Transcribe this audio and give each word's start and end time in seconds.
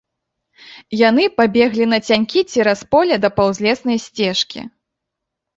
Яны 1.09 1.23
пабеглі 1.41 1.85
нацянькі 1.93 2.39
цераз 2.53 2.81
поле 2.97 3.15
да 3.27 3.33
паўзлеснай 3.41 3.97
сцежкі. 4.07 4.59